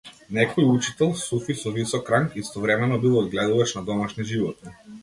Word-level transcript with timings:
Некој 0.37 0.69
учител, 0.75 1.11
суфи 1.25 1.55
со 1.61 1.75
висок 1.77 2.09
ранг, 2.15 2.35
истовремено 2.43 2.99
бил 3.07 3.21
одгледувач 3.23 3.73
на 3.79 3.85
домашни 3.93 4.23
животни. 4.35 4.75